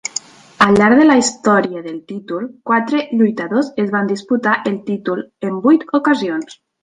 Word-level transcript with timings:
Al 0.65 0.71
llarg 0.77 0.95
de 0.99 1.03
la 1.09 1.17
història 1.19 1.81
del 1.87 1.99
títol, 2.11 2.47
quatre 2.71 3.03
lluitadors 3.19 3.69
es 3.85 3.93
van 3.97 4.09
disputar 4.15 4.57
el 4.71 4.81
títol 4.91 5.23
en 5.51 5.63
vuit 5.67 5.85
ocasions. 6.01 6.59